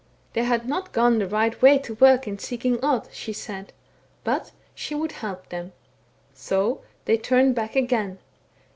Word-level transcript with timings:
* 0.19 0.33
They 0.33 0.45
had 0.45 0.67
not 0.67 0.93
gone 0.93 1.19
the 1.19 1.27
right 1.27 1.61
way 1.61 1.77
to 1.77 1.93
work 1.93 2.27
in 2.27 2.39
seeking 2.39 2.83
Odd,* 2.83 3.07
she 3.11 3.33
said, 3.33 3.71
* 3.97 4.23
but 4.23 4.51
she 4.73 4.95
would 4.95 5.11
help 5.11 5.49
them.' 5.49 5.73
So 6.33 6.81
they 7.05 7.17
turned 7.17 7.53
back 7.53 7.75
again. 7.75 8.17